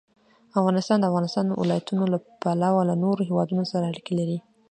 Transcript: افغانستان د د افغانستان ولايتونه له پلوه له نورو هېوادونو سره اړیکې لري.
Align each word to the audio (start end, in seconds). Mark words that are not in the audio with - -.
افغانستان 0.59 0.97
د 0.99 1.01
د 1.05 1.09
افغانستان 1.11 1.45
ولايتونه 1.61 2.03
له 2.13 2.17
پلوه 2.41 2.81
له 2.89 2.95
نورو 3.03 3.27
هېوادونو 3.29 3.63
سره 3.71 3.89
اړیکې 3.91 4.13
لري. 4.19 4.37